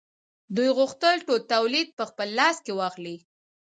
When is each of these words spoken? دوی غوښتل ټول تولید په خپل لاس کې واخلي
دوی 0.55 0.69
غوښتل 0.77 1.15
ټول 1.27 1.41
تولید 1.53 1.87
په 1.97 2.03
خپل 2.09 2.27
لاس 2.39 2.57
کې 2.65 2.73
واخلي 2.79 3.17